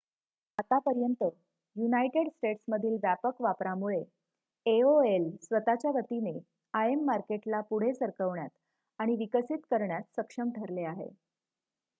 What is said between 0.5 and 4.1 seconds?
आतापर्यंत युनायटेड स्टेट्समधील व्यापक वापरामुळे